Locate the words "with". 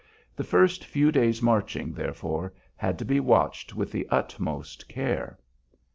3.75-3.91